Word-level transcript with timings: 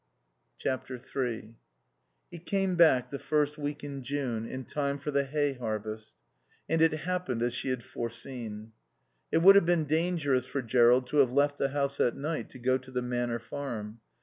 iii 0.65 1.55
He 2.31 2.39
came 2.39 2.75
back 2.75 3.11
the 3.11 3.19
first 3.19 3.59
week 3.59 3.83
in 3.83 4.01
June, 4.01 4.47
in 4.47 4.65
time 4.65 4.97
for 4.97 5.11
the 5.11 5.25
hay 5.25 5.53
harvest. 5.53 6.15
And 6.67 6.81
it 6.81 6.91
happened 6.91 7.43
as 7.43 7.53
she 7.53 7.69
had 7.69 7.83
foreseen. 7.83 8.71
It 9.31 9.43
would 9.43 9.53
have 9.53 9.63
been 9.67 9.85
dangerous 9.85 10.47
for 10.47 10.63
Jerrold 10.63 11.05
to 11.09 11.17
have 11.17 11.31
left 11.31 11.59
the 11.59 11.69
house 11.69 11.99
at 11.99 12.17
night 12.17 12.49
to 12.49 12.57
go 12.57 12.79
to 12.79 12.89
the 12.89 13.03
Manor 13.03 13.37
Farm. 13.37 13.99